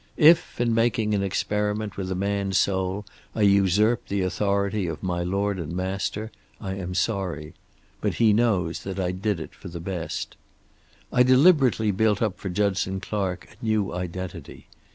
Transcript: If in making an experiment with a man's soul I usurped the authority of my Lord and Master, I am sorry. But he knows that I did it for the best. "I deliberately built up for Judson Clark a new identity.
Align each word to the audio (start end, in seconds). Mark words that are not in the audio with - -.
If 0.17 0.59
in 0.59 0.73
making 0.73 1.13
an 1.13 1.21
experiment 1.21 1.95
with 1.95 2.09
a 2.11 2.15
man's 2.15 2.57
soul 2.57 3.05
I 3.35 3.41
usurped 3.43 4.09
the 4.09 4.23
authority 4.23 4.87
of 4.87 5.03
my 5.03 5.21
Lord 5.21 5.59
and 5.59 5.73
Master, 5.73 6.31
I 6.59 6.73
am 6.73 6.95
sorry. 6.95 7.53
But 8.01 8.15
he 8.15 8.33
knows 8.33 8.81
that 8.81 8.99
I 8.99 9.11
did 9.11 9.39
it 9.39 9.53
for 9.53 9.67
the 9.67 9.79
best. 9.79 10.35
"I 11.13 11.21
deliberately 11.21 11.91
built 11.91 12.19
up 12.19 12.39
for 12.39 12.49
Judson 12.49 12.99
Clark 12.99 13.47
a 13.51 13.63
new 13.63 13.93
identity. 13.93 14.65